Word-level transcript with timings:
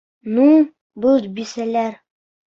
Ну, 0.35 0.45
был 1.05 1.27
бисәләр! 1.35 1.93